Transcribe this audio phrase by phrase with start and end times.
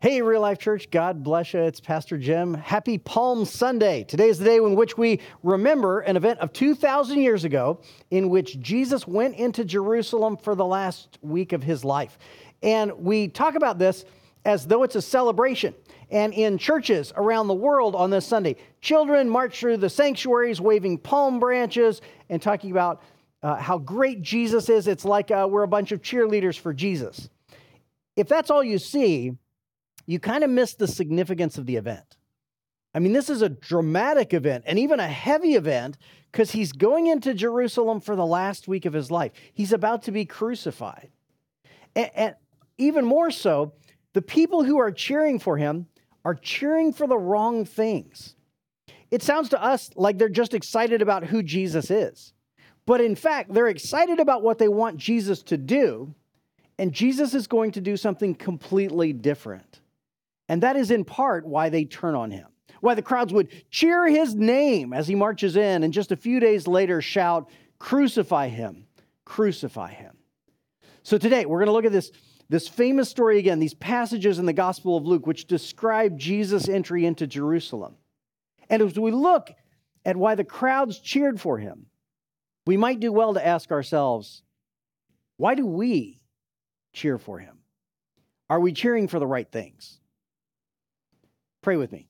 [0.00, 1.58] Hey, Real Life Church, God bless you.
[1.58, 2.54] It's Pastor Jim.
[2.54, 4.04] Happy Palm Sunday.
[4.04, 7.80] Today is the day in which we remember an event of 2,000 years ago
[8.12, 12.16] in which Jesus went into Jerusalem for the last week of his life.
[12.62, 14.04] And we talk about this
[14.44, 15.74] as though it's a celebration.
[16.12, 20.98] And in churches around the world on this Sunday, children march through the sanctuaries waving
[20.98, 23.02] palm branches and talking about
[23.42, 24.86] uh, how great Jesus is.
[24.86, 27.28] It's like uh, we're a bunch of cheerleaders for Jesus.
[28.14, 29.36] If that's all you see,
[30.08, 32.16] you kind of miss the significance of the event.
[32.94, 35.98] I mean, this is a dramatic event and even a heavy event
[36.32, 39.32] because he's going into Jerusalem for the last week of his life.
[39.52, 41.10] He's about to be crucified.
[41.94, 42.34] And, and
[42.78, 43.74] even more so,
[44.14, 45.86] the people who are cheering for him
[46.24, 48.34] are cheering for the wrong things.
[49.10, 52.32] It sounds to us like they're just excited about who Jesus is.
[52.86, 56.14] But in fact, they're excited about what they want Jesus to do,
[56.78, 59.80] and Jesus is going to do something completely different.
[60.48, 62.46] And that is in part why they turn on him,
[62.80, 66.40] why the crowds would cheer his name as he marches in, and just a few
[66.40, 68.86] days later shout, Crucify him,
[69.24, 70.16] crucify him.
[71.02, 72.10] So today we're going to look at this,
[72.48, 77.06] this famous story again, these passages in the Gospel of Luke, which describe Jesus' entry
[77.06, 77.96] into Jerusalem.
[78.68, 79.50] And as we look
[80.04, 81.86] at why the crowds cheered for him,
[82.66, 84.42] we might do well to ask ourselves,
[85.36, 86.20] why do we
[86.92, 87.58] cheer for him?
[88.50, 89.97] Are we cheering for the right things?
[91.68, 92.08] Pray with me.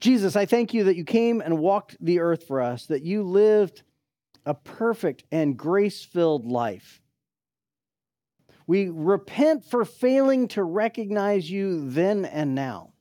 [0.00, 3.22] Jesus, I thank you that you came and walked the earth for us, that you
[3.22, 3.82] lived
[4.46, 7.02] a perfect and grace filled life.
[8.66, 12.94] We repent for failing to recognize you then and now.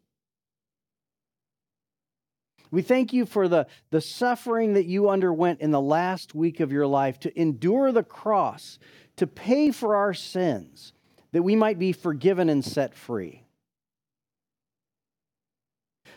[2.70, 6.74] We thank you for the, the suffering that you underwent in the last week of
[6.74, 8.78] your life to endure the cross,
[9.16, 10.92] to pay for our sins,
[11.36, 13.44] that we might be forgiven and set free.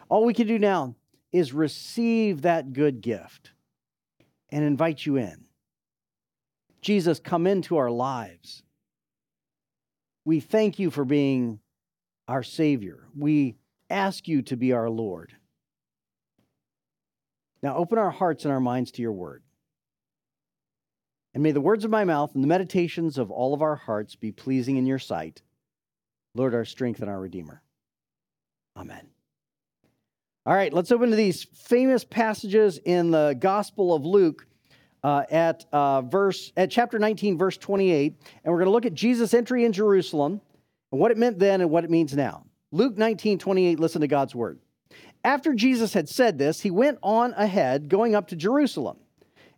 [0.08, 0.94] All we can do now
[1.32, 3.50] is receive that good gift
[4.52, 5.46] and invite you in.
[6.82, 8.62] Jesus, come into our lives.
[10.24, 11.58] We thank you for being
[12.28, 13.00] our Savior.
[13.16, 13.56] We
[13.90, 15.32] ask you to be our Lord.
[17.60, 19.42] Now open our hearts and our minds to your word.
[21.38, 24.16] And may the words of my mouth and the meditations of all of our hearts
[24.16, 25.40] be pleasing in your sight,
[26.34, 27.62] Lord, our strength and our Redeemer.
[28.76, 29.06] Amen.
[30.44, 34.48] All right, let's open to these famous passages in the Gospel of Luke
[35.04, 38.94] uh, at uh, verse at chapter 19, verse 28, and we're going to look at
[38.94, 40.40] Jesus' entry in Jerusalem
[40.90, 42.46] and what it meant then and what it means now.
[42.72, 44.58] Luke 19, 28, listen to God's word.
[45.22, 48.96] After Jesus had said this, he went on ahead, going up to Jerusalem.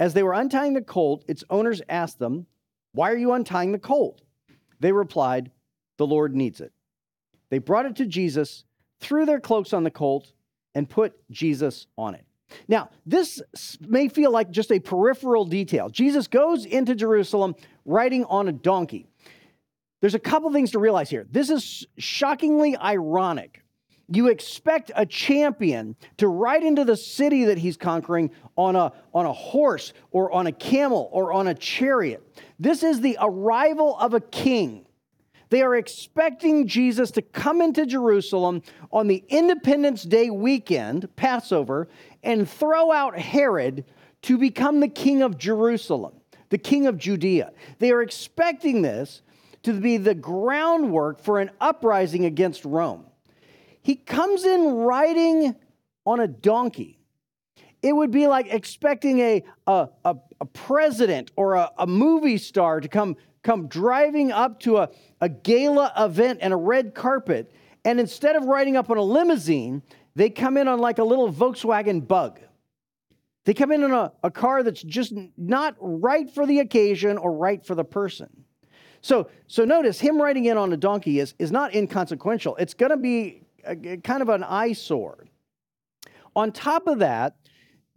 [0.00, 2.46] As they were untying the colt, its owners asked them,
[2.92, 4.22] Why are you untying the colt?
[4.80, 5.50] They replied,
[5.96, 6.72] The Lord needs it.
[7.50, 8.64] They brought it to Jesus,
[9.00, 10.32] threw their cloaks on the colt,
[10.74, 12.24] and put Jesus on it.
[12.66, 13.42] Now, this
[13.80, 15.88] may feel like just a peripheral detail.
[15.90, 17.54] Jesus goes into Jerusalem
[17.84, 19.06] riding on a donkey.
[20.00, 21.26] There's a couple things to realize here.
[21.30, 23.62] This is shockingly ironic
[24.08, 29.26] you expect a champion to ride into the city that he's conquering on a, on
[29.26, 32.22] a horse or on a camel or on a chariot.
[32.58, 34.86] This is the arrival of a king.
[35.50, 38.62] They are expecting Jesus to come into Jerusalem
[38.92, 41.88] on the Independence Day weekend, Passover,
[42.22, 43.84] and throw out Herod
[44.22, 46.14] to become the king of Jerusalem,
[46.48, 47.52] the king of Judea.
[47.78, 49.22] They are expecting this
[49.62, 53.04] to be the groundwork for an uprising against Rome.
[53.88, 55.56] He comes in riding
[56.04, 57.00] on a donkey.
[57.80, 62.82] It would be like expecting a, a, a, a president or a, a movie star
[62.82, 64.90] to come, come driving up to a,
[65.22, 67.50] a gala event and a red carpet
[67.86, 69.80] And instead of riding up on a limousine,
[70.14, 72.40] they come in on like a little Volkswagen bug.
[73.46, 77.32] They come in on a, a car that's just not right for the occasion or
[77.32, 78.44] right for the person.
[79.00, 82.56] So, so notice him riding in on a donkey is, is not inconsequential.
[82.56, 83.44] It's going to be
[83.76, 85.26] kind of an eyesore.
[86.36, 87.36] On top of that,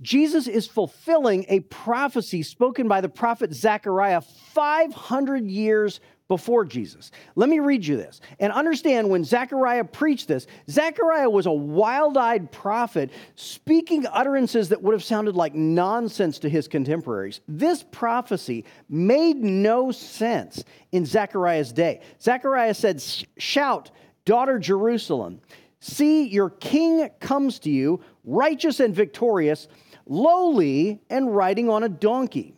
[0.01, 5.99] Jesus is fulfilling a prophecy spoken by the prophet Zechariah 500 years
[6.31, 7.11] before Jesus.
[7.35, 8.21] Let me read you this.
[8.39, 14.81] And understand when Zechariah preached this, Zechariah was a wild eyed prophet speaking utterances that
[14.81, 17.41] would have sounded like nonsense to his contemporaries.
[17.49, 20.63] This prophecy made no sense
[20.93, 21.99] in Zechariah's day.
[22.21, 23.03] Zechariah said,
[23.37, 23.91] Shout,
[24.23, 25.41] daughter Jerusalem,
[25.81, 29.67] see, your king comes to you, righteous and victorious,
[30.05, 32.55] lowly and riding on a donkey,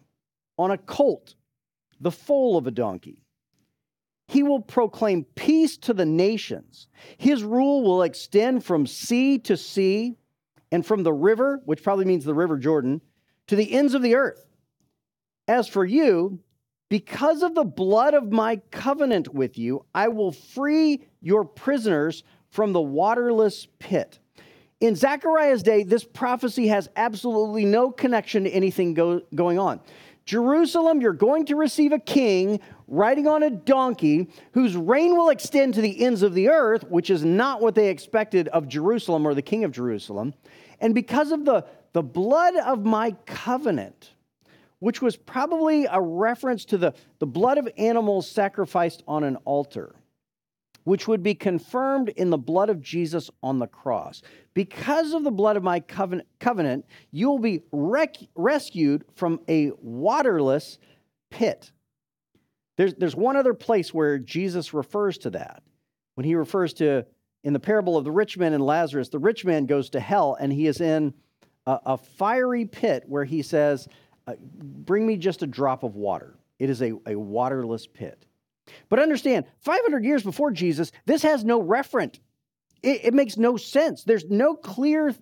[0.57, 1.33] on a colt,
[1.99, 3.23] the foal of a donkey.
[4.27, 6.87] He will proclaim peace to the nations.
[7.17, 10.15] His rule will extend from sea to sea
[10.71, 13.01] and from the river, which probably means the river Jordan,
[13.47, 14.45] to the ends of the earth.
[15.47, 16.39] As for you,
[16.89, 22.23] because of the blood of my covenant with you, I will free your prisoners
[22.53, 24.19] from the waterless pit.
[24.79, 29.79] In Zechariah's day, this prophecy has absolutely no connection to anything go, going on.
[30.25, 35.73] Jerusalem, you're going to receive a king riding on a donkey whose reign will extend
[35.73, 39.33] to the ends of the earth, which is not what they expected of Jerusalem or
[39.33, 40.35] the king of Jerusalem.
[40.79, 44.11] And because of the, the blood of my covenant,
[44.77, 49.95] which was probably a reference to the, the blood of animals sacrificed on an altar
[50.83, 54.21] which would be confirmed in the blood of Jesus on the cross.
[54.53, 59.71] Because of the blood of my covenant, covenant you will be rec- rescued from a
[59.81, 60.77] waterless
[61.29, 61.71] pit.
[62.77, 65.63] There's, there's one other place where Jesus refers to that.
[66.15, 67.05] When he refers to,
[67.43, 70.37] in the parable of the rich man and Lazarus, the rich man goes to hell
[70.39, 71.13] and he is in
[71.65, 73.87] a, a fiery pit where he says,
[74.27, 76.35] uh, Bring me just a drop of water.
[76.59, 78.25] It is a, a waterless pit.
[78.89, 82.19] But understand, 500 years before Jesus, this has no referent.
[82.81, 84.03] It, it, makes no sense.
[84.03, 85.15] There's no clear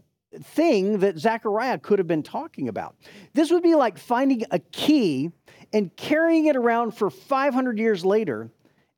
[0.44, 2.96] thing that Zechariah could have been talking about.
[3.34, 5.32] This would be like finding a key
[5.74, 8.50] and carrying it around for 500 years later,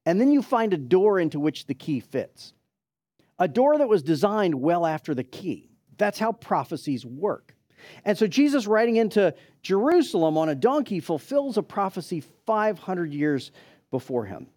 [0.05, 2.53] and then you find a door into which the key fits.
[3.39, 5.69] A door that was designed well after the key.
[5.97, 7.55] That's how prophecies work.
[8.05, 13.51] And so Jesus riding into Jerusalem on a donkey fulfills a prophecy 500 years
[13.93, 14.47] before him.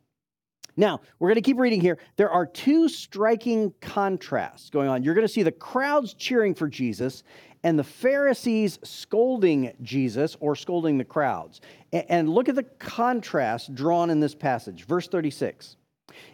[0.79, 1.99] Now, we're going to keep reading here.
[2.17, 5.03] There are two striking contrasts going on.
[5.03, 7.23] You're going to see the crowds cheering for Jesus
[7.63, 11.61] and the Pharisees scolding Jesus or scolding the crowds.
[11.93, 14.87] And look at the contrast drawn in this passage.
[14.87, 15.77] Verse 36.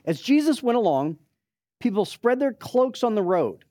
[0.04, 1.18] As Jesus went along,
[1.80, 3.64] people spread their cloaks on the road.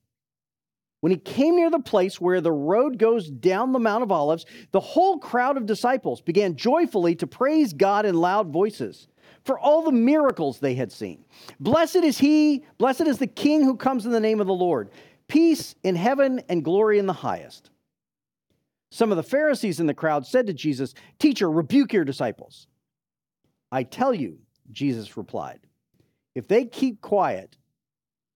[0.99, 4.45] When he came near the place where the road goes down the Mount of Olives,
[4.71, 9.07] the whole crowd of disciples began joyfully to praise God in loud voices
[9.45, 11.23] for all the miracles they had seen.
[11.59, 14.91] Blessed is he, blessed is the King who comes in the name of the Lord.
[15.27, 17.69] Peace in heaven and glory in the highest.
[18.91, 22.67] Some of the Pharisees in the crowd said to Jesus, Teacher, rebuke your disciples.
[23.71, 24.37] I tell you,
[24.71, 25.59] Jesus replied,
[26.35, 27.57] if they keep quiet,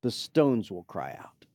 [0.01, 1.45] the stones will cry out.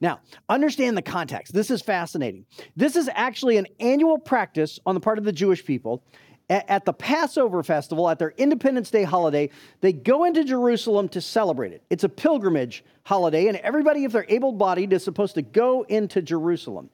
[0.00, 1.52] Now, understand the context.
[1.54, 2.46] This is fascinating.
[2.76, 6.04] This is actually an annual practice on the part of the Jewish people
[6.50, 9.48] at the Passover festival, at their Independence Day holiday,
[9.80, 11.82] they go into Jerusalem to celebrate it.
[11.88, 16.20] It's a pilgrimage holiday, and everybody, if they're able bodied, is supposed to go into
[16.20, 16.90] Jerusalem.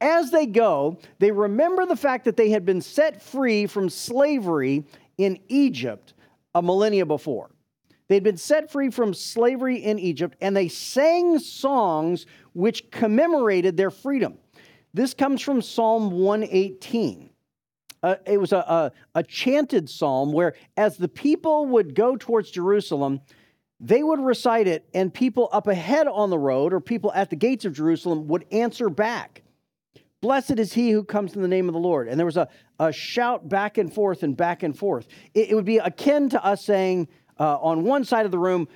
[0.00, 4.84] As they go, they remember the fact that they had been set free from slavery
[5.18, 6.14] in Egypt
[6.54, 7.50] a millennia before.
[8.06, 13.90] They'd been set free from slavery in Egypt, and they sang songs which commemorated their
[13.90, 14.38] freedom.
[14.92, 17.30] This comes from Psalm 118
[18.04, 22.50] uh, it was a, a, a chanted psalm where, as the people would go towards
[22.50, 23.22] Jerusalem,
[23.80, 27.36] they would recite it, and people up ahead on the road or people at the
[27.36, 29.42] gates of Jerusalem would answer back.
[30.20, 32.08] Blessed is he who comes in the name of the Lord.
[32.08, 35.06] And there was a, a shout back and forth and back and forth.
[35.32, 37.08] It, it would be akin to us saying
[37.40, 38.68] uh, on one side of the room,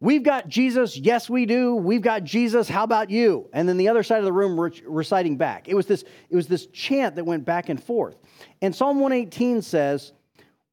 [0.00, 0.96] We've got Jesus.
[0.96, 1.74] Yes, we do.
[1.74, 2.68] We've got Jesus.
[2.68, 3.48] How about you?
[3.52, 5.68] And then the other side of the room re- reciting back.
[5.68, 8.16] It was this, it was this chant that went back and forth.
[8.62, 10.12] And Psalm 118 says,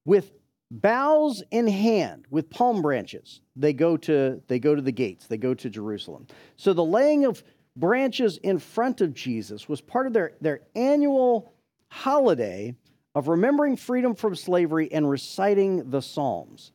[0.05, 0.31] with
[0.69, 5.37] boughs in hand, with palm branches, they go to they go to the gates, they
[5.37, 6.27] go to Jerusalem.
[6.55, 7.43] So the laying of
[7.75, 11.53] branches in front of Jesus was part of their, their annual
[11.89, 12.75] holiday
[13.15, 16.71] of remembering freedom from slavery and reciting the Psalms.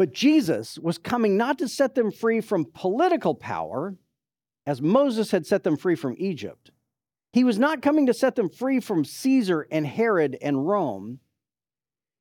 [0.00, 3.98] But Jesus was coming not to set them free from political power,
[4.64, 6.70] as Moses had set them free from Egypt.
[7.34, 11.20] He was not coming to set them free from Caesar and Herod and Rome.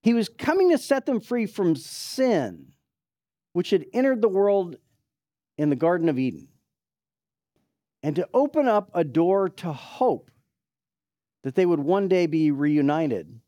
[0.03, 2.73] He was coming to set them free from sin,
[3.53, 4.75] which had entered the world
[5.57, 6.49] in the Garden of Eden,
[8.03, 10.31] and to open up a door to hope
[11.45, 13.39] that they would one day be reunited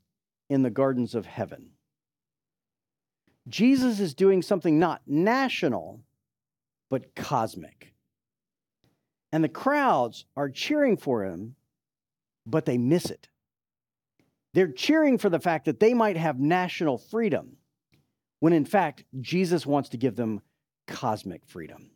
[0.49, 1.70] in the gardens of heaven.
[3.47, 6.01] Jesus is doing something not national,
[6.89, 7.93] but cosmic.
[9.31, 11.55] And the crowds are cheering for him,
[12.45, 13.29] but they miss it.
[14.53, 17.57] They're cheering for the fact that they might have national freedom,
[18.39, 20.41] when in fact, Jesus wants to give them
[20.87, 21.91] cosmic freedom.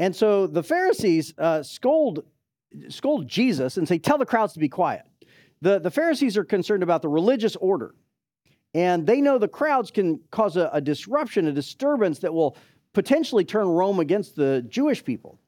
[0.00, 2.24] And so the Pharisees uh, scold,
[2.88, 5.04] scold Jesus and say, Tell the crowds to be quiet.
[5.60, 7.94] The, the Pharisees are concerned about the religious order
[8.74, 12.56] and they know the crowds can cause a, a disruption, a disturbance that will
[12.92, 15.38] potentially turn Rome against the Jewish people.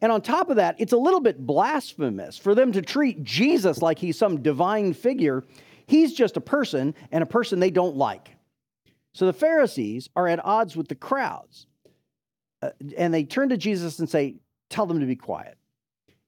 [0.00, 3.82] And on top of that, it's a little bit blasphemous for them to treat Jesus
[3.82, 5.44] like he's some divine figure.
[5.86, 8.30] He's just a person and a person they don't like.
[9.12, 11.66] So the Pharisees are at odds with the crowds.
[12.62, 14.36] Uh, and they turn to Jesus and say,
[14.68, 15.58] Tell them to be quiet.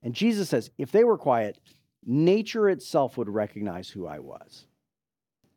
[0.03, 1.59] And Jesus says, If they were quiet,
[2.05, 4.67] nature itself would recognize who I was.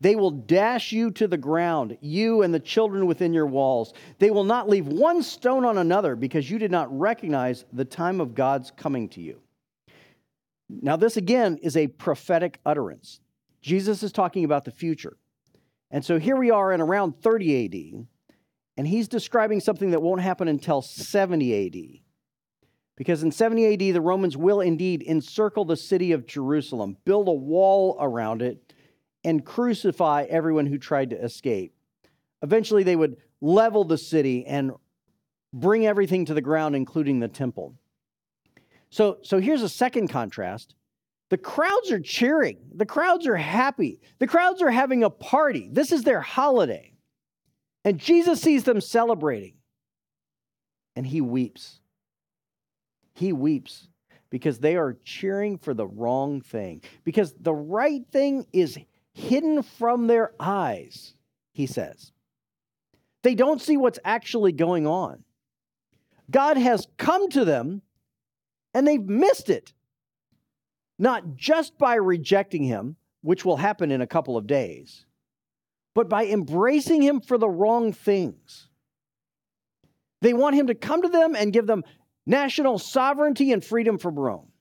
[0.00, 3.92] They will dash you to the ground, you and the children within your walls.
[4.18, 8.20] They will not leave one stone on another because you did not recognize the time
[8.20, 9.40] of God's coming to you.
[10.68, 13.20] Now, this again is a prophetic utterance.
[13.60, 15.16] Jesus is talking about the future.
[15.90, 18.06] And so here we are in around 30 AD,
[18.76, 22.00] and he's describing something that won't happen until 70 AD.
[22.96, 27.32] Because in 70 AD, the Romans will indeed encircle the city of Jerusalem, build a
[27.32, 28.72] wall around it,
[29.24, 31.74] and crucify everyone who tried to escape.
[32.42, 34.72] Eventually, they would level the city and
[35.52, 37.74] bring everything to the ground, including the temple.
[38.90, 40.74] So, so here's a second contrast.
[41.28, 42.58] The crowds are cheering.
[42.74, 44.00] The crowds are happy.
[44.18, 45.68] The crowds are having a party.
[45.70, 46.92] This is their holiday.
[47.84, 49.54] And Jesus sees them celebrating.
[50.96, 51.80] And he weeps.
[53.14, 53.86] He weeps
[54.28, 56.82] because they are cheering for the wrong thing.
[57.04, 58.76] Because the right thing is
[59.12, 61.14] hidden from their eyes,
[61.52, 62.12] he says.
[63.22, 65.24] They don't see what's actually going on.
[66.30, 67.82] God has come to them
[68.72, 69.72] and they've missed it.
[70.98, 75.06] Not just by rejecting him, which will happen in a couple of days,
[75.94, 78.68] but by embracing him for the wrong things.
[80.20, 81.84] They want him to come to them and give them
[82.26, 84.52] national sovereignty and freedom from Rome.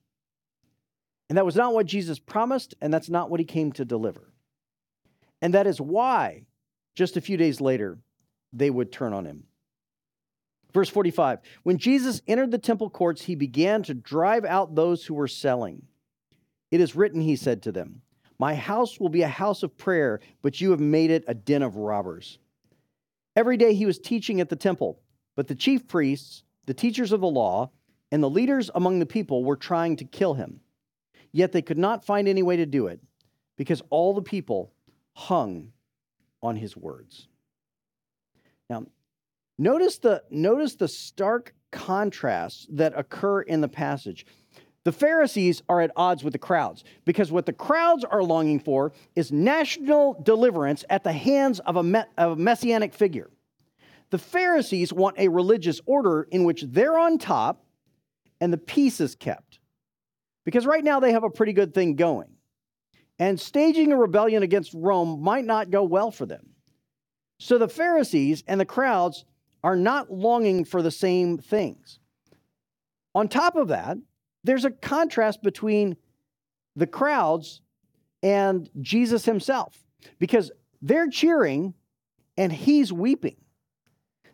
[1.28, 4.29] And that was not what Jesus promised, and that's not what he came to deliver.
[5.42, 6.46] And that is why,
[6.96, 7.98] just a few days later,
[8.52, 9.44] they would turn on him.
[10.74, 15.14] Verse 45 When Jesus entered the temple courts, he began to drive out those who
[15.14, 15.84] were selling.
[16.72, 18.02] It is written, he said to them,
[18.38, 21.64] My house will be a house of prayer, but you have made it a den
[21.64, 22.38] of robbers.
[23.36, 25.00] Every day he was teaching at the temple,
[25.36, 27.72] but the chief priests, the teachers of the law,
[28.12, 30.60] and the leaders among the people were trying to kill him.
[31.32, 33.00] Yet they could not find any way to do it,
[33.56, 34.74] because all the people
[35.20, 35.74] hung
[36.42, 37.28] on his words.
[38.70, 38.86] Now,
[39.58, 44.26] notice the, notice the stark contrasts that occur in the passage.
[44.86, 48.94] The Pharisees are at odds with the crowds because what the crowds are longing for
[49.16, 53.30] is national deliverance at the hands of a, me- of a messianic figure.
[54.12, 57.66] The Pharisees want a religious order in which they're on top
[58.40, 59.60] and the peace is kept.
[60.46, 62.30] Because right now they have a pretty good thing going
[63.20, 66.50] and staging a rebellion against Rome might not go well for them.
[67.38, 69.26] So the Pharisees and the crowds
[69.64, 72.00] are not longing for the same things.
[73.14, 73.98] On top of that,
[74.44, 75.98] there's a contrast between
[76.76, 77.62] the crowds
[78.24, 79.78] and Jesus himself
[80.18, 81.74] because they're cheering
[82.38, 83.36] and he's weeping.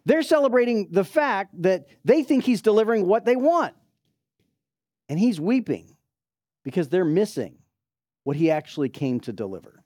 [0.05, 3.73] They're celebrating the fact that they think he's delivering what they want.
[5.09, 5.95] And he's weeping
[6.63, 7.57] because they're missing
[8.25, 9.83] what he actually came to deliver.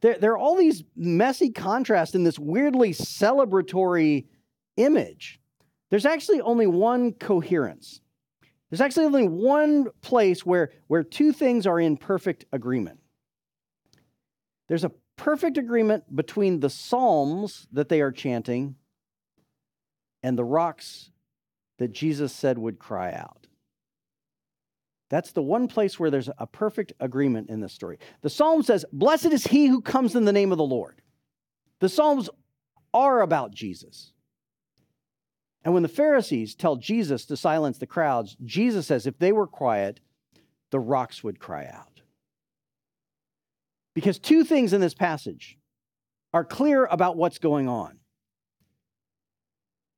[0.00, 4.26] There, there are all these messy contrasts in this weirdly celebratory
[4.76, 5.40] image.
[5.90, 8.00] there's actually only one coherence.
[8.70, 13.00] There's actually only one place where, where two things are in perfect agreement.
[14.68, 18.76] There's a perfect agreement between the psalms that they are chanting
[20.22, 21.10] and the rocks
[21.78, 23.37] that Jesus said would cry out.
[25.10, 27.98] That's the one place where there's a perfect agreement in this story.
[28.20, 31.00] The psalm says, Blessed is he who comes in the name of the Lord.
[31.80, 32.28] The psalms
[32.92, 34.12] are about Jesus.
[35.64, 39.46] And when the Pharisees tell Jesus to silence the crowds, Jesus says if they were
[39.46, 40.00] quiet,
[40.70, 42.02] the rocks would cry out.
[43.94, 45.58] Because two things in this passage
[46.32, 47.98] are clear about what's going on.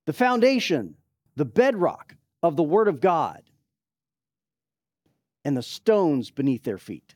[0.06, 0.94] The foundation,
[1.36, 3.42] the bedrock of the Word of God,
[5.44, 7.14] and the stones beneath their feet.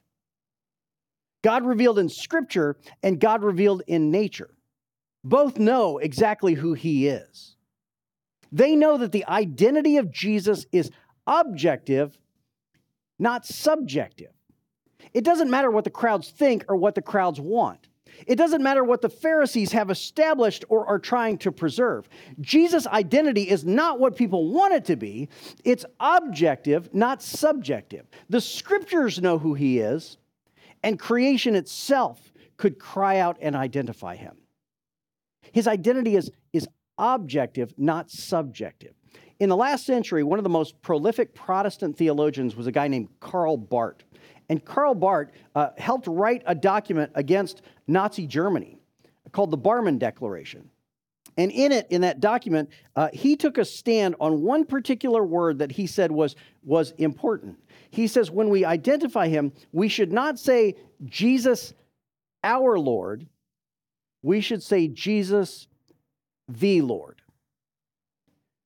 [1.42, 4.54] God revealed in Scripture and God revealed in nature.
[5.22, 7.56] Both know exactly who He is.
[8.50, 10.90] They know that the identity of Jesus is
[11.26, 12.16] objective,
[13.18, 14.32] not subjective.
[15.12, 17.88] It doesn't matter what the crowds think or what the crowds want.
[18.26, 22.08] It doesn't matter what the Pharisees have established or are trying to preserve.
[22.40, 25.28] Jesus' identity is not what people want it to be,
[25.64, 28.06] it's objective, not subjective.
[28.28, 30.18] The scriptures know who he is,
[30.82, 34.36] and creation itself could cry out and identify him.
[35.52, 38.94] His identity is, is objective, not subjective.
[39.40, 43.08] In the last century, one of the most prolific Protestant theologians was a guy named
[43.20, 44.04] Karl Barth.
[44.48, 48.78] And Karl Barth uh, helped write a document against Nazi Germany
[49.32, 50.70] called the Barmen Declaration.
[51.36, 55.58] And in it, in that document, uh, he took a stand on one particular word
[55.58, 57.58] that he said was, was important.
[57.90, 61.74] He says, when we identify him, we should not say Jesus,
[62.44, 63.26] our Lord.
[64.22, 65.66] We should say Jesus,
[66.48, 67.20] the Lord.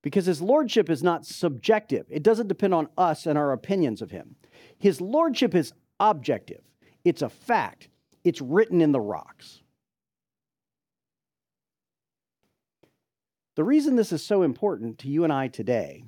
[0.02, 4.10] Because his lordship is not subjective, it doesn't depend on us and our opinions of
[4.10, 4.36] him.
[4.78, 6.62] His lordship is objective,
[7.04, 7.88] it's a fact,
[8.24, 9.60] it's written in the rocks.
[13.56, 16.04] The reason this is so important to you and I today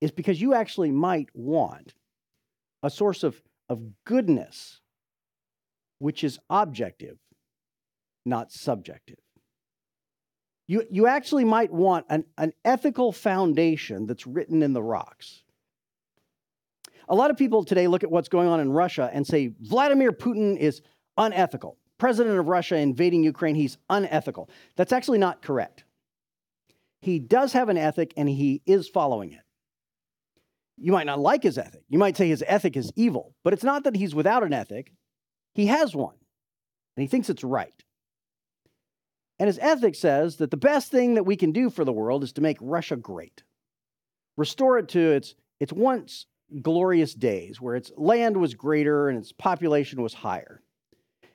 [0.00, 1.94] is because you actually might want
[2.82, 4.80] a source of, of goodness
[5.98, 7.16] which is objective,
[8.24, 9.18] not subjective.
[10.66, 15.41] You, you actually might want an, an ethical foundation that's written in the rocks.
[17.12, 20.12] A lot of people today look at what's going on in Russia and say Vladimir
[20.12, 20.80] Putin is
[21.18, 21.76] unethical.
[21.98, 24.48] President of Russia invading Ukraine, he's unethical.
[24.76, 25.84] That's actually not correct.
[27.02, 29.42] He does have an ethic and he is following it.
[30.78, 31.82] You might not like his ethic.
[31.90, 34.90] You might say his ethic is evil, but it's not that he's without an ethic.
[35.54, 36.16] He has one,
[36.96, 37.84] and he thinks it's right.
[39.38, 42.24] And his ethic says that the best thing that we can do for the world
[42.24, 43.42] is to make Russia great,
[44.38, 46.24] restore it to its, its once
[46.60, 50.62] glorious days where its land was greater and its population was higher.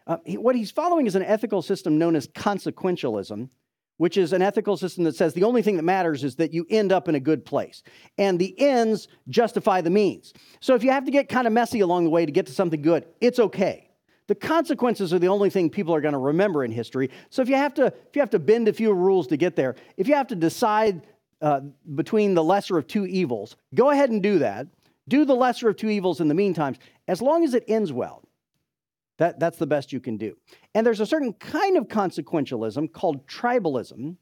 [0.05, 3.49] Uh, he, what he's following is an ethical system known as consequentialism,
[3.97, 6.65] which is an ethical system that says the only thing that matters is that you
[6.69, 7.83] end up in a good place.
[8.17, 10.33] And the ends justify the means.
[10.59, 12.53] So if you have to get kind of messy along the way to get to
[12.53, 13.89] something good, it's okay.
[14.27, 17.09] The consequences are the only thing people are going to remember in history.
[17.29, 19.55] So if you have to, if you have to bend a few rules to get
[19.55, 21.07] there, if you have to decide
[21.41, 21.61] uh,
[21.95, 24.67] between the lesser of two evils, go ahead and do that.
[25.07, 26.75] Do the lesser of two evils in the meantime,
[27.07, 28.23] as long as it ends well.
[29.17, 30.37] That, that's the best you can do.
[30.75, 34.17] And there's a certain kind of consequentialism called tribalism,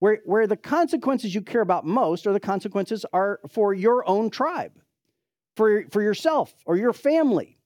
[0.00, 4.30] where, where the consequences you care about most are the consequences are for your own
[4.30, 4.72] tribe,
[5.54, 7.58] for, for yourself or your family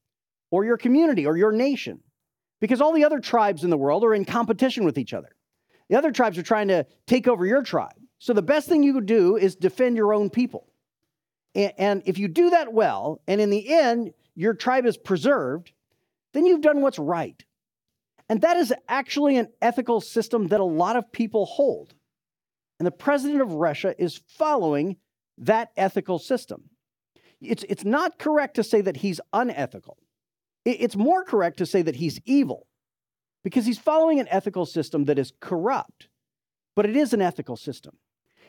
[0.50, 2.02] or your community or your nation
[2.60, 5.30] because all the other tribes in the world are in competition with each other.
[5.88, 7.94] The other tribes are trying to take over your tribe.
[8.18, 10.69] So the best thing you could do is defend your own people.
[11.54, 15.72] And if you do that well, and in the end, your tribe is preserved,
[16.32, 17.44] then you've done what's right.
[18.28, 21.94] And that is actually an ethical system that a lot of people hold.
[22.78, 24.96] And the president of Russia is following
[25.38, 26.70] that ethical system.
[27.40, 29.98] It's, it's not correct to say that he's unethical.
[30.64, 32.66] It's more correct to say that he's evil
[33.42, 36.08] because he's following an ethical system that is corrupt,
[36.76, 37.96] but it is an ethical system.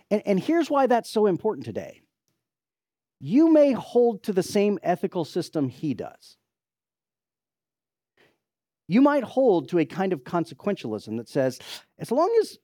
[0.09, 2.01] And, and here's why that's so important today
[3.21, 6.37] you may hold to the same ethical system he does.
[8.87, 11.59] You might hold to a kind of consequentialism that says,
[11.99, 12.57] as long as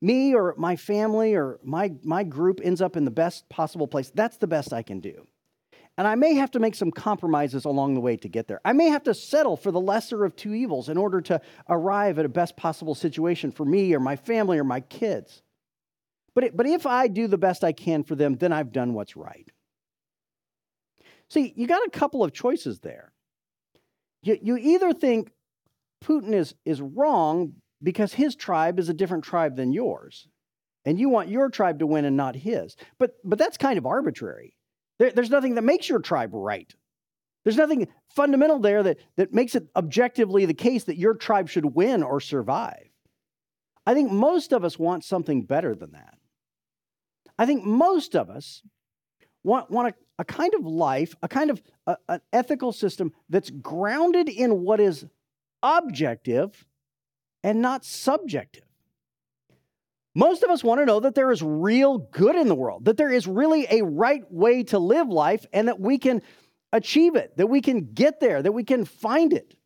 [0.00, 4.12] me or my family or my, my group ends up in the best possible place,
[4.14, 5.26] that's the best I can do.
[5.98, 8.60] And I may have to make some compromises along the way to get there.
[8.64, 12.20] I may have to settle for the lesser of two evils in order to arrive
[12.20, 15.42] at a best possible situation for me or my family or my kids.
[16.34, 18.94] But, it, but if I do the best I can for them, then I've done
[18.94, 19.50] what's right.
[21.30, 23.12] See, you got a couple of choices there.
[24.22, 25.30] You, you either think
[26.02, 30.28] Putin is, is wrong because his tribe is a different tribe than yours,
[30.84, 32.76] and you want your tribe to win and not his.
[32.98, 34.56] But, but that's kind of arbitrary.
[34.98, 36.72] There, there's nothing that makes your tribe right.
[37.44, 41.74] There's nothing fundamental there that, that makes it objectively the case that your tribe should
[41.74, 42.88] win or survive.
[43.86, 46.16] I think most of us want something better than that.
[47.38, 48.62] I think most of us
[49.42, 54.28] want, want a, kind of life, a kind of a, an ethical system that's grounded
[54.28, 55.06] in what is
[55.62, 56.66] objective
[57.42, 58.64] and not subjective.
[60.14, 62.96] Most of us want to know that there is real good in the world, that
[62.96, 66.22] there is really a right way to live life, and that we can
[66.72, 69.56] achieve it, that we can get there, that we can find it.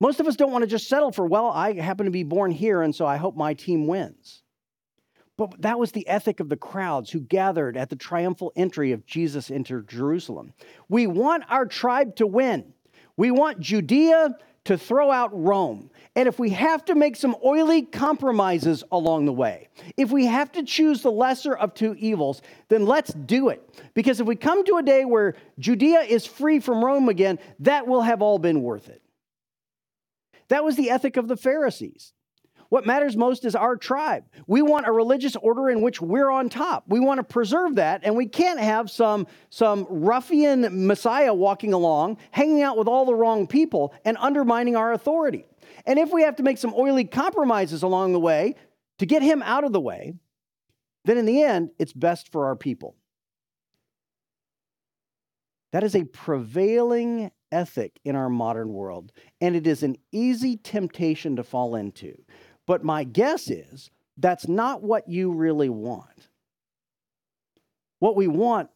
[0.00, 2.50] Most of us don't want to just settle for, well, I happen to be born
[2.50, 4.42] here, and so I hope my team wins.
[5.40, 9.06] But that was the ethic of the crowds who gathered at the triumphal entry of
[9.06, 10.52] Jesus into Jerusalem.
[10.90, 12.74] We want our tribe to win.
[13.16, 15.88] We want Judea to throw out Rome.
[16.14, 20.52] And if we have to make some oily compromises along the way, if we have
[20.52, 23.66] to choose the lesser of two evils, then let's do it.
[23.94, 27.86] Because if we come to a day where Judea is free from Rome again, that
[27.86, 29.00] will have all been worth it.
[30.48, 32.12] That was the ethic of the Pharisees.
[32.70, 34.24] What matters most is our tribe.
[34.46, 36.84] We want a religious order in which we're on top.
[36.86, 42.18] We want to preserve that, and we can't have some, some ruffian Messiah walking along,
[42.30, 45.44] hanging out with all the wrong people, and undermining our authority.
[45.84, 48.54] And if we have to make some oily compromises along the way
[48.98, 50.14] to get him out of the way,
[51.04, 52.94] then in the end, it's best for our people.
[55.72, 61.34] That is a prevailing ethic in our modern world, and it is an easy temptation
[61.36, 62.16] to fall into.
[62.70, 66.28] But my guess is that's not what you really want.
[67.98, 68.70] What we want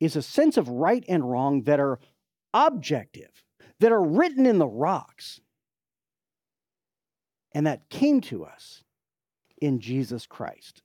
[0.00, 1.98] is a sense of right and wrong that are
[2.52, 3.30] objective,
[3.80, 5.40] that are written in the rocks.
[7.52, 8.84] And that came to us
[9.62, 10.82] in Jesus Christ.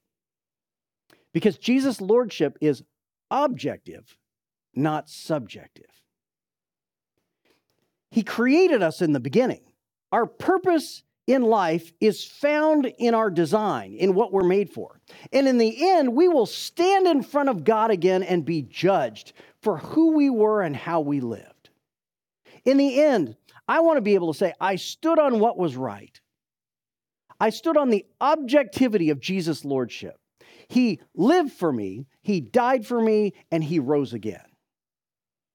[1.33, 2.81] Because Jesus' lordship is
[3.29, 4.17] objective,
[4.73, 5.91] not subjective.
[8.09, 9.73] He created us in the beginning.
[10.13, 14.99] Our purpose in life is found in our design, in what we're made for.
[15.31, 19.33] And in the end, we will stand in front of God again and be judged
[19.61, 21.69] for who we were and how we lived.
[22.65, 23.35] In the end,
[23.67, 26.19] I want to be able to say, I stood on what was right.
[27.39, 30.19] I stood on the objectivity of Jesus' lordship.
[30.67, 34.45] He lived for me, He died for me, and He rose again.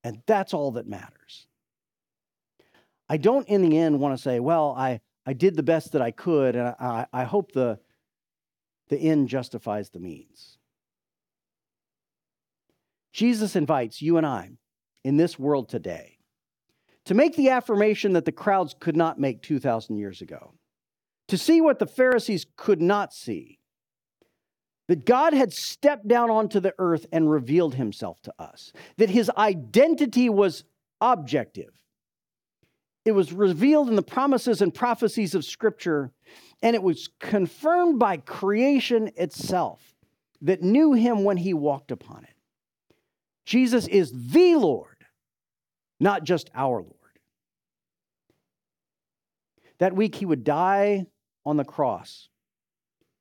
[0.02, 1.46] And that's all that matters.
[3.08, 6.02] I don't, in the end, want to say, well, I, I did the best that
[6.02, 7.80] I could, and I, I hope the,
[8.88, 10.58] the end justifies the means.
[13.12, 14.50] Jesus invites you and I
[15.02, 16.18] in this world today
[17.06, 20.54] to make the affirmation that the crowds could not make 2,000 years ago,
[21.28, 23.58] to see what the Pharisees could not see,
[24.88, 29.30] that God had stepped down onto the earth and revealed himself to us, that his
[29.36, 30.64] identity was
[31.00, 31.72] objective
[33.06, 36.10] it was revealed in the promises and prophecies of Scripture,
[36.60, 39.94] and it was confirmed by creation itself
[40.42, 42.34] that knew him when he walked upon it.
[43.44, 45.06] Jesus is the Lord,
[46.00, 46.94] not just our Lord.
[49.78, 51.06] That week, he would die
[51.44, 52.28] on the cross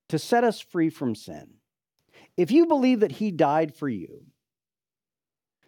[0.10, 1.58] to set us free from sin.
[2.36, 4.24] If you believe that he died for you,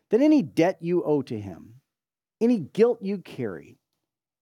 [0.09, 1.75] then any debt you owe to him,
[2.41, 3.77] any guilt you carry,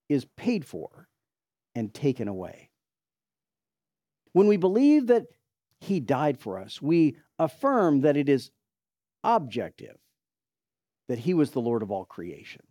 [0.10, 1.08] is paid for
[1.74, 2.70] and taken away.
[4.34, 5.26] When we believe that
[5.80, 8.52] he died for us, we affirm that it is
[9.24, 9.98] objective,
[11.08, 12.62] that he was the Lord of all creation.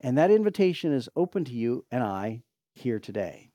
[0.00, 2.42] And that invitation is open to you and I
[2.74, 3.50] here today.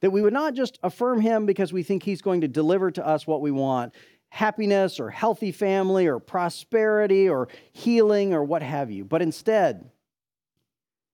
[0.00, 3.06] That we would not just affirm him because we think he's going to deliver to
[3.06, 3.94] us what we want
[4.30, 9.90] happiness or healthy family or prosperity or healing or what have you, but instead,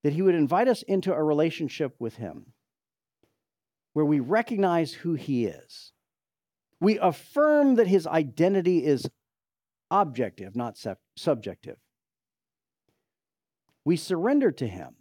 [0.05, 2.53] that He would invite us into a relationship with Him
[3.93, 5.93] where we recognize who He is.
[6.79, 9.09] We affirm that His identity is
[9.89, 10.77] objective, not
[11.17, 11.77] subjective.
[13.83, 14.93] We surrender to Him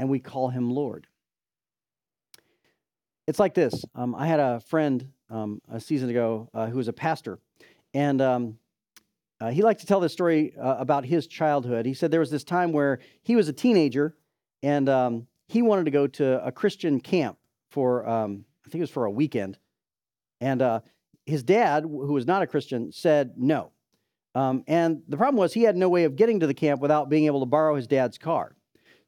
[0.00, 1.06] and we call Him Lord.
[3.28, 3.84] It's like this.
[3.94, 7.38] Um, I had a friend um, a season ago uh, who was a pastor,
[7.94, 8.58] and um,
[9.42, 11.84] uh, he liked to tell this story uh, about his childhood.
[11.84, 14.14] He said there was this time where he was a teenager
[14.62, 18.84] and um, he wanted to go to a Christian camp for um, I think it
[18.84, 19.58] was for a weekend.
[20.40, 20.80] And uh,
[21.26, 23.72] his dad, who was not a Christian, said no.
[24.36, 27.08] Um, and the problem was he had no way of getting to the camp without
[27.08, 28.54] being able to borrow his dad's car.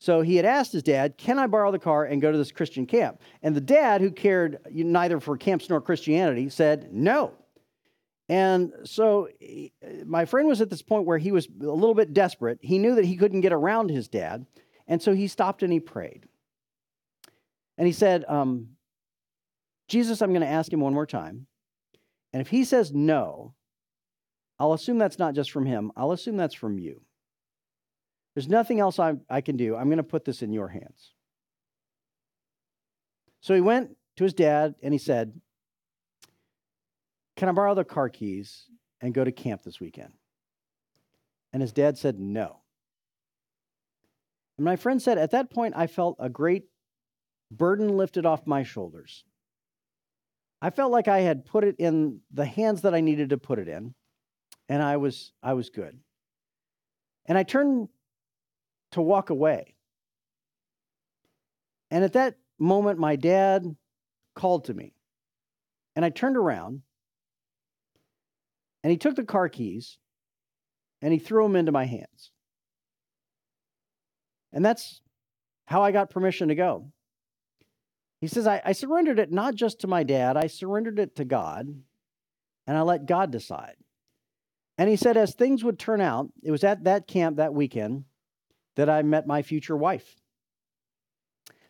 [0.00, 2.50] So he had asked his dad, Can I borrow the car and go to this
[2.50, 3.20] Christian camp?
[3.44, 7.34] And the dad, who cared neither for camps nor Christianity, said no.
[8.28, 9.28] And so
[10.06, 12.58] my friend was at this point where he was a little bit desperate.
[12.62, 14.46] He knew that he couldn't get around his dad.
[14.86, 16.26] And so he stopped and he prayed.
[17.76, 18.68] And he said, um,
[19.88, 21.46] Jesus, I'm going to ask him one more time.
[22.32, 23.54] And if he says no,
[24.58, 27.02] I'll assume that's not just from him, I'll assume that's from you.
[28.34, 29.76] There's nothing else I, I can do.
[29.76, 31.12] I'm going to put this in your hands.
[33.40, 35.40] So he went to his dad and he said,
[37.36, 38.66] Can I borrow the car keys
[39.00, 40.12] and go to camp this weekend?
[41.52, 42.60] And his dad said, No.
[44.56, 46.64] And my friend said, At that point, I felt a great
[47.50, 49.24] burden lifted off my shoulders.
[50.62, 53.58] I felt like I had put it in the hands that I needed to put
[53.58, 53.94] it in,
[54.68, 55.98] and I was, I was good.
[57.26, 57.88] And I turned
[58.92, 59.74] to walk away.
[61.90, 63.76] And at that moment, my dad
[64.34, 64.94] called to me.
[65.96, 66.82] And I turned around,
[68.84, 69.98] and he took the car keys
[71.00, 72.30] and he threw them into my hands.
[74.52, 75.00] And that's
[75.64, 76.92] how I got permission to go.
[78.20, 81.24] He says, I, I surrendered it not just to my dad, I surrendered it to
[81.24, 81.66] God,
[82.66, 83.76] and I let God decide.
[84.76, 88.04] And he said, as things would turn out, it was at that camp that weekend
[88.76, 90.16] that I met my future wife.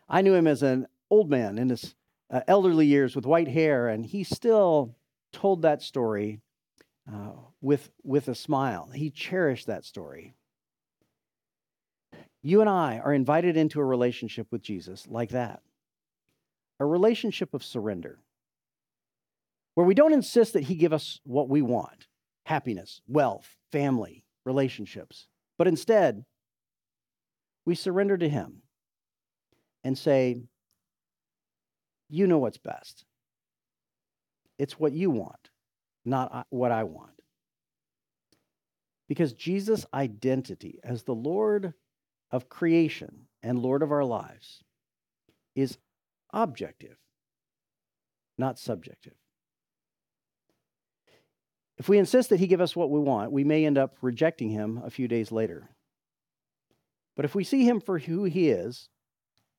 [0.09, 1.95] I knew him as an old man in his
[2.29, 4.95] uh, elderly years with white hair, and he still
[5.31, 6.41] told that story
[7.11, 8.89] uh, with, with a smile.
[8.93, 10.35] He cherished that story.
[12.41, 15.61] You and I are invited into a relationship with Jesus like that
[16.79, 18.19] a relationship of surrender,
[19.75, 22.07] where we don't insist that He give us what we want
[22.45, 26.25] happiness, wealth, family, relationships, but instead,
[27.65, 28.61] we surrender to Him
[29.83, 30.43] and say,
[32.09, 33.05] You know what's best.
[34.59, 35.49] It's what you want,
[36.05, 37.11] not what I want.
[39.07, 41.73] Because Jesus' identity as the Lord
[42.31, 44.63] of creation and Lord of our lives
[45.55, 45.77] is
[46.33, 46.97] objective,
[48.37, 49.13] not subjective.
[51.77, 54.49] If we insist that he give us what we want, we may end up rejecting
[54.49, 55.69] him a few days later.
[57.15, 58.89] But if we see him for who he is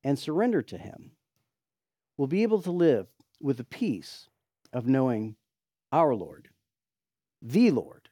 [0.03, 1.13] and surrender to him,
[2.17, 3.07] we'll be able to live
[3.41, 4.29] with the peace
[4.73, 5.37] of knowing
[5.93, 6.49] our Lord,
[7.43, 8.09] the Lord,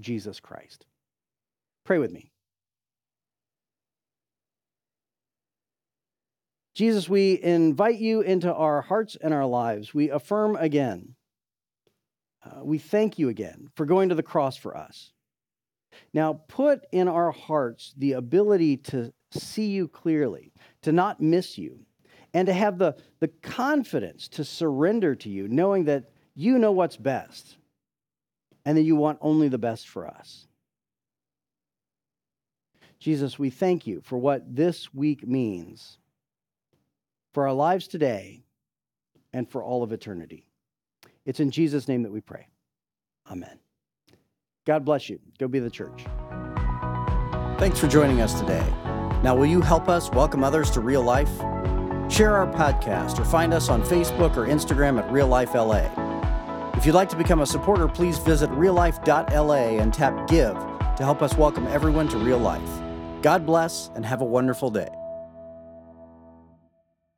[0.00, 0.86] Jesus Christ.
[1.84, 2.32] Pray with me.
[6.74, 9.92] Jesus, we invite you into our hearts and our lives.
[9.92, 11.16] We affirm again.
[12.44, 15.12] Uh, we thank you again for going to the cross for us.
[16.14, 21.80] Now, put in our hearts the ability to see you clearly, to not miss you,
[22.32, 26.96] and to have the, the confidence to surrender to you, knowing that you know what's
[26.96, 27.56] best
[28.64, 30.46] and that you want only the best for us.
[33.00, 35.98] Jesus, we thank you for what this week means
[37.34, 38.44] for our lives today
[39.32, 40.46] and for all of eternity.
[41.26, 42.46] It's in Jesus' name that we pray.
[43.28, 43.58] Amen.
[44.64, 45.18] God bless you.
[45.38, 46.04] Go be the church.
[47.58, 48.66] Thanks for joining us today.
[49.24, 51.36] Now, will you help us welcome others to real life?
[52.08, 56.07] Share our podcast or find us on Facebook or Instagram at Real Life LA.
[56.78, 61.22] If you'd like to become a supporter, please visit reallife.la and tap Give to help
[61.22, 62.70] us welcome everyone to real life.
[63.20, 64.88] God bless and have a wonderful day.